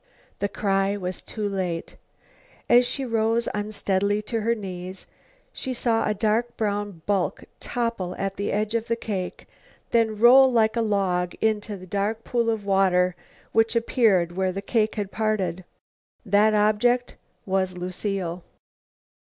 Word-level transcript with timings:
The 0.39 0.49
cry 0.49 0.97
was 0.97 1.21
too 1.21 1.47
late. 1.47 1.95
As 2.67 2.87
she 2.87 3.05
rose 3.05 3.47
unsteadily 3.53 4.23
to 4.23 4.41
her 4.41 4.55
knees, 4.55 5.05
she 5.53 5.75
saw 5.75 6.07
a 6.09 6.13
dark 6.15 6.57
brown 6.57 7.03
bulk 7.05 7.43
topple 7.59 8.15
at 8.15 8.35
the 8.35 8.51
edge 8.51 8.73
of 8.73 8.87
the 8.87 8.95
cake, 8.95 9.47
then 9.91 10.17
roll 10.17 10.51
like 10.51 10.75
a 10.75 10.81
log 10.81 11.35
into 11.39 11.77
the 11.77 11.85
dark 11.85 12.23
pool 12.23 12.49
of 12.49 12.65
water 12.65 13.15
which 13.51 13.75
appeared 13.75 14.31
where 14.31 14.51
the 14.51 14.63
cake 14.63 14.95
had 14.95 15.11
parted. 15.11 15.63
That 16.25 16.55
object 16.55 17.15
was 17.45 17.77
Lucile. 17.77 18.43